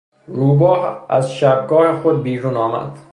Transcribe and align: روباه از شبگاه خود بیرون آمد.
روباه 0.27 1.05
از 1.09 1.33
شبگاه 1.35 2.01
خود 2.01 2.23
بیرون 2.23 2.57
آمد. 2.57 2.99